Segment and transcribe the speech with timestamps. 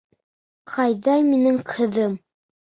[0.77, 2.21] Ҡайҙа минең ҡыҙым?